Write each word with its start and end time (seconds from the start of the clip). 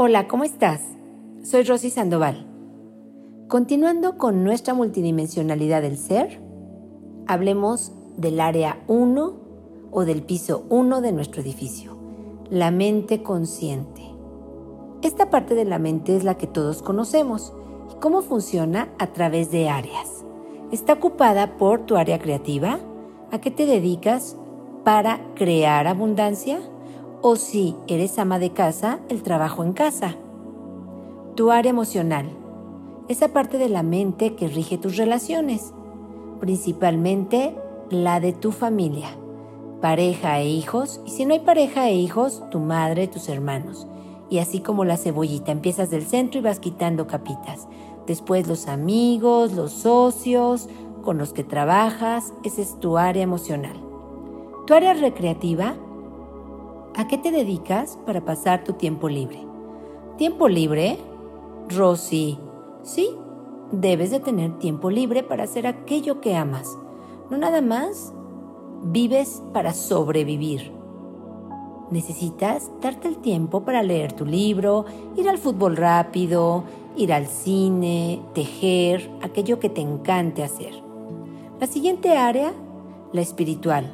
Hola, 0.00 0.28
¿cómo 0.28 0.44
estás? 0.44 0.80
Soy 1.42 1.64
Rosy 1.64 1.90
Sandoval. 1.90 2.46
Continuando 3.48 4.16
con 4.16 4.44
nuestra 4.44 4.72
multidimensionalidad 4.72 5.82
del 5.82 5.98
ser, 5.98 6.40
hablemos 7.26 7.90
del 8.16 8.38
área 8.38 8.78
1 8.86 9.32
o 9.90 10.04
del 10.04 10.22
piso 10.22 10.66
1 10.68 11.00
de 11.00 11.10
nuestro 11.10 11.42
edificio, 11.42 11.96
la 12.48 12.70
mente 12.70 13.24
consciente. 13.24 14.02
Esta 15.02 15.30
parte 15.30 15.56
de 15.56 15.64
la 15.64 15.80
mente 15.80 16.16
es 16.16 16.22
la 16.22 16.36
que 16.36 16.46
todos 16.46 16.80
conocemos 16.80 17.52
y 17.90 17.98
cómo 17.98 18.22
funciona 18.22 18.94
a 19.00 19.08
través 19.08 19.50
de 19.50 19.68
áreas. 19.68 20.24
Está 20.70 20.92
ocupada 20.92 21.56
por 21.56 21.86
tu 21.86 21.96
área 21.96 22.20
creativa, 22.20 22.78
a 23.32 23.40
qué 23.40 23.50
te 23.50 23.66
dedicas 23.66 24.36
para 24.84 25.34
crear 25.34 25.88
abundancia, 25.88 26.60
o 27.22 27.36
si 27.36 27.74
eres 27.86 28.18
ama 28.18 28.38
de 28.38 28.50
casa, 28.50 29.00
el 29.08 29.22
trabajo 29.22 29.64
en 29.64 29.72
casa. 29.72 30.14
Tu 31.34 31.50
área 31.50 31.70
emocional, 31.70 32.26
esa 33.08 33.28
parte 33.28 33.58
de 33.58 33.68
la 33.68 33.82
mente 33.82 34.34
que 34.34 34.48
rige 34.48 34.78
tus 34.78 34.96
relaciones, 34.96 35.72
principalmente 36.40 37.56
la 37.90 38.20
de 38.20 38.32
tu 38.32 38.52
familia, 38.52 39.08
pareja 39.80 40.38
e 40.40 40.48
hijos, 40.48 41.00
y 41.06 41.10
si 41.10 41.24
no 41.24 41.34
hay 41.34 41.40
pareja 41.40 41.88
e 41.88 41.94
hijos, 41.94 42.42
tu 42.50 42.60
madre, 42.60 43.08
tus 43.08 43.28
hermanos. 43.28 43.86
Y 44.30 44.38
así 44.38 44.60
como 44.60 44.84
la 44.84 44.98
cebollita, 44.98 45.52
empiezas 45.52 45.90
del 45.90 46.04
centro 46.04 46.40
y 46.40 46.42
vas 46.42 46.60
quitando 46.60 47.06
capitas. 47.06 47.66
Después 48.06 48.46
los 48.46 48.68
amigos, 48.68 49.52
los 49.52 49.72
socios, 49.72 50.68
con 51.02 51.16
los 51.16 51.32
que 51.32 51.44
trabajas, 51.44 52.32
esa 52.44 52.60
es 52.60 52.78
tu 52.78 52.98
área 52.98 53.22
emocional. 53.22 53.76
Tu 54.66 54.74
área 54.74 54.92
recreativa 54.92 55.76
¿A 56.96 57.06
qué 57.06 57.18
te 57.18 57.30
dedicas 57.30 57.98
para 58.06 58.24
pasar 58.24 58.64
tu 58.64 58.72
tiempo 58.72 59.08
libre? 59.08 59.38
¿Tiempo 60.16 60.48
libre? 60.48 60.98
Rosy, 61.68 62.38
sí, 62.82 63.10
debes 63.70 64.10
de 64.10 64.20
tener 64.20 64.58
tiempo 64.58 64.90
libre 64.90 65.22
para 65.22 65.44
hacer 65.44 65.66
aquello 65.66 66.20
que 66.20 66.34
amas. 66.34 66.76
No 67.30 67.38
nada 67.38 67.60
más 67.60 68.12
vives 68.82 69.42
para 69.52 69.74
sobrevivir. 69.74 70.72
Necesitas 71.90 72.70
darte 72.80 73.08
el 73.08 73.18
tiempo 73.18 73.64
para 73.64 73.82
leer 73.82 74.12
tu 74.12 74.26
libro, 74.26 74.84
ir 75.16 75.28
al 75.28 75.38
fútbol 75.38 75.76
rápido, 75.76 76.64
ir 76.96 77.12
al 77.12 77.26
cine, 77.26 78.20
tejer, 78.34 79.08
aquello 79.22 79.60
que 79.60 79.68
te 79.68 79.80
encante 79.80 80.42
hacer. 80.42 80.82
La 81.60 81.66
siguiente 81.66 82.16
área, 82.16 82.52
la 83.12 83.20
espiritual 83.20 83.90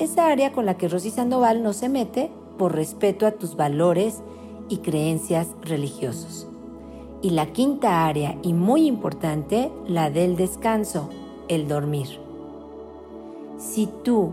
esa 0.00 0.28
área 0.28 0.52
con 0.52 0.66
la 0.66 0.76
que 0.76 0.88
Rosy 0.88 1.10
Sandoval 1.10 1.62
no 1.62 1.72
se 1.72 1.88
mete 1.88 2.30
por 2.58 2.74
respeto 2.74 3.26
a 3.26 3.32
tus 3.32 3.56
valores 3.56 4.22
y 4.68 4.78
creencias 4.78 5.48
religiosos. 5.62 6.46
Y 7.22 7.30
la 7.30 7.52
quinta 7.52 8.06
área, 8.06 8.36
y 8.42 8.54
muy 8.54 8.86
importante, 8.86 9.70
la 9.86 10.10
del 10.10 10.36
descanso, 10.36 11.10
el 11.48 11.68
dormir. 11.68 12.08
Si 13.58 13.88
tú 14.04 14.32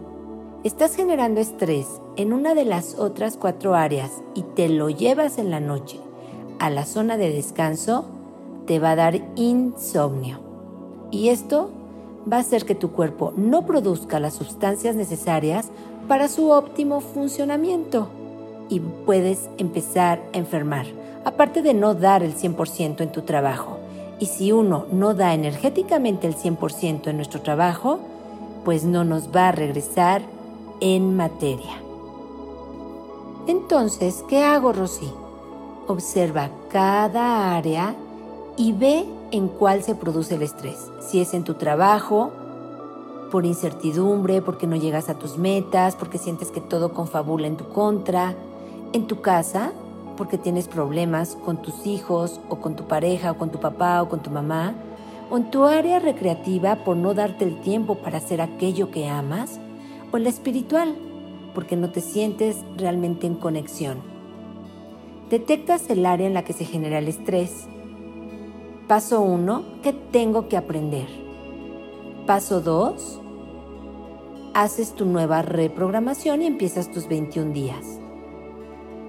estás 0.64 0.96
generando 0.96 1.42
estrés 1.42 1.88
en 2.16 2.32
una 2.32 2.56
de 2.56 2.66
las 2.66 2.98
otras 2.98 3.36
cuatro 3.38 3.76
áreas 3.76 4.24
y 4.36 4.44
te 4.44 4.70
lo 4.70 4.90
llevas 4.90 5.38
en 5.38 5.52
la 5.52 5.60
noche 5.60 6.00
a 6.60 6.70
la 6.70 6.86
zona 6.86 7.18
de 7.18 7.32
descanso, 7.32 8.06
te 8.66 8.80
va 8.80 8.92
a 8.92 8.96
dar 8.96 9.22
insomnio. 9.36 10.40
Y 11.12 11.30
esto 11.30 11.70
va 12.32 12.38
a 12.38 12.42
hacer 12.42 12.66
que 12.66 12.76
tu 12.76 12.92
cuerpo 12.92 13.34
no 13.36 13.66
produzca 13.66 14.20
las 14.20 14.34
sustancias 14.34 14.96
necesarias 14.96 15.70
para 16.08 16.28
su 16.28 16.50
óptimo 16.50 17.02
funcionamiento 17.02 18.10
y 18.70 18.80
puedes 18.80 19.50
empezar 19.58 20.22
a 20.34 20.38
enfermar, 20.38 20.86
aparte 21.26 21.62
de 21.62 21.74
no 21.74 21.94
dar 21.94 22.24
el 22.24 22.36
100% 22.36 23.02
en 23.02 23.12
tu 23.12 23.22
trabajo. 23.22 23.78
Y 24.20 24.26
si 24.26 24.52
uno 24.52 24.86
no 24.92 25.14
da 25.14 25.34
energéticamente 25.34 26.28
el 26.28 26.36
100% 26.36 27.08
en 27.08 27.16
nuestro 27.18 27.42
trabajo, 27.42 28.00
pues 28.66 28.84
no 28.84 29.04
nos 29.04 29.34
va 29.34 29.50
a 29.50 29.52
regresar 29.52 30.22
en 30.82 31.16
materia. 31.16 31.82
Entonces, 33.48 34.24
¿qué 34.28 34.44
hago, 34.44 34.74
Rosy? 34.74 35.10
Observa 35.88 36.50
cada 36.70 37.56
área 37.56 37.96
y 38.58 38.74
ve 38.74 39.06
en 39.32 39.48
cuál 39.48 39.84
se 39.84 39.96
produce 39.96 40.36
el 40.36 40.42
estrés. 40.42 40.92
Si 41.00 41.22
es 41.22 41.34
en 41.34 41.44
tu 41.44 41.54
trabajo, 41.54 42.32
por 43.32 43.46
incertidumbre, 43.46 44.42
porque 44.42 44.68
no 44.68 44.76
llegas 44.76 45.10
a 45.10 45.16
tus 45.16 45.38
metas, 45.38 45.96
porque 45.96 46.18
sientes 46.18 46.52
que 46.52 46.62
todo 46.62 46.94
confabula 46.94 47.48
en 47.48 47.58
tu 47.58 47.70
contra. 47.70 48.36
En 48.94 49.06
tu 49.06 49.22
casa, 49.22 49.74
porque 50.16 50.38
tienes 50.38 50.68
problemas 50.68 51.38
con 51.46 51.62
tus 51.62 51.86
hijos 51.86 52.40
o 52.50 52.58
con 52.58 52.76
tu 52.76 52.88
pareja 52.88 53.32
o 53.32 53.38
con 53.38 53.52
tu 53.52 53.60
papá 53.60 54.02
o 54.02 54.10
con 54.10 54.22
tu 54.22 54.32
mamá. 54.32 54.74
O 55.30 55.38
en 55.38 55.52
tu 55.52 55.66
área 55.66 56.00
recreativa 56.00 56.84
por 56.84 56.96
no 56.96 57.14
darte 57.14 57.44
el 57.44 57.60
tiempo 57.62 57.96
para 57.96 58.18
hacer 58.18 58.42
aquello 58.42 58.92
que 58.92 59.08
amas. 59.08 59.60
O 60.12 60.18
en 60.18 60.24
la 60.24 60.30
espiritual, 60.30 60.96
porque 61.54 61.76
no 61.76 61.92
te 61.92 62.02
sientes 62.02 62.58
realmente 62.78 63.28
en 63.28 63.36
conexión. 63.36 63.98
Detectas 65.30 65.90
el 65.90 66.06
área 66.06 66.26
en 66.26 66.34
la 66.34 66.44
que 66.44 66.54
se 66.54 66.64
genera 66.64 67.00
el 67.00 67.10
estrés 67.10 67.68
Paso 68.88 69.20
1, 69.20 69.82
¿qué 69.84 69.92
tengo 69.92 70.48
que 70.48 70.56
aprender? 70.56 71.08
Paso 72.26 72.62
2, 72.62 73.20
haces 74.54 74.94
tu 74.94 75.04
nueva 75.04 75.42
reprogramación 75.42 76.42
y 76.42 76.46
empiezas 76.46 76.90
tus 76.90 77.10
21 77.10 77.52
días. 77.52 78.00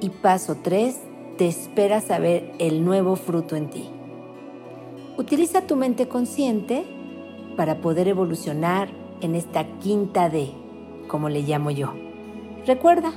Y 0.00 0.11
paso 0.11 0.56
3, 0.65 0.99
te 1.37 1.47
esperas 1.47 2.11
a 2.11 2.19
ver 2.19 2.53
el 2.59 2.84
nuevo 2.84 3.15
fruto 3.15 3.55
en 3.55 3.71
ti. 3.71 3.88
Utiliza 5.17 5.61
tu 5.61 5.77
mente 5.77 6.09
consciente 6.09 6.84
para 7.56 7.81
poder 7.81 8.09
evolucionar 8.09 8.88
en 9.21 9.37
esta 9.37 9.78
quinta 9.78 10.28
D, 10.28 10.50
como 11.06 11.28
le 11.28 11.43
llamo 11.43 11.71
yo. 11.71 11.94
Recuerda, 12.67 13.12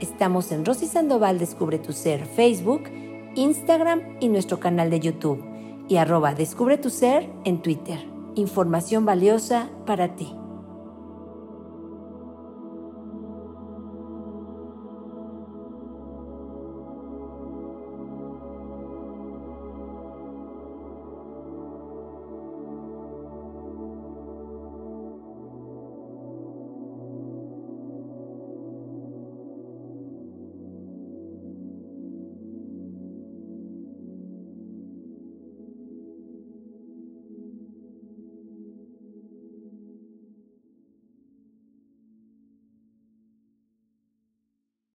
estamos 0.00 0.50
en 0.50 0.64
Rosy 0.64 0.88
Sandoval 0.88 1.38
Descubre 1.38 1.78
tu 1.78 1.92
Ser 1.92 2.26
Facebook, 2.26 2.90
Instagram 3.36 4.16
y 4.18 4.26
nuestro 4.26 4.58
canal 4.58 4.90
de 4.90 4.98
YouTube 4.98 5.51
y 5.88 5.96
arroba 5.96 6.34
Descubre 6.34 6.78
tu 6.78 6.90
Ser 6.90 7.30
en 7.44 7.62
Twitter. 7.62 7.98
Información 8.34 9.04
valiosa 9.04 9.70
para 9.86 10.16
ti. 10.16 10.34